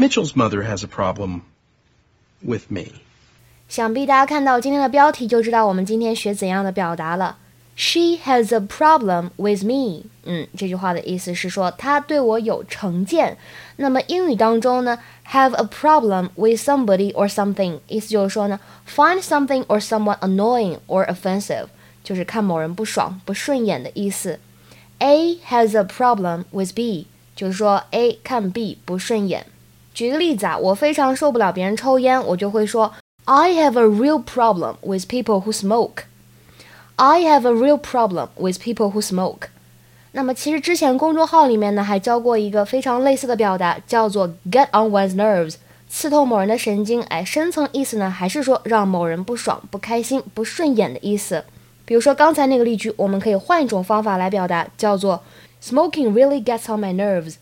[0.00, 1.40] Mitchell's mother has a problem
[2.40, 2.86] with me.
[3.68, 7.36] 想必大家看到今天的标题就知道我们今天学怎样的表达了。
[7.74, 10.04] She has a problem with me。
[10.22, 13.38] 嗯，这句话的意思是说她对我有成见。
[13.74, 21.66] 那么英语当中呢，have a problem with somebody or something，意思就是说呢，find something or someone annoying or offensive，
[22.04, 24.38] 就是看某人不爽、不顺眼的意思。
[25.00, 29.46] A has a problem with B，就是说 A 看 B 不顺眼。
[29.98, 32.92] 举个例子啊，我非常受不了别人抽烟，我就会说
[33.24, 36.04] I have a real problem with people who smoke。
[36.94, 39.48] I have a real problem with people who smoke。
[40.12, 45.56] 那么其实之前公众号里面呢还教过一个非常类似的表达，叫做 get on one's nerves，
[45.88, 47.02] 刺痛某人的神经。
[47.02, 51.44] 哎，深层意思呢还是说让某人不爽、不开心、不顺眼的意思。
[51.84, 55.24] 比如说刚才那个例句，我们可以换一种方法来表达，叫做
[55.60, 57.34] smoking really gets on my nerves。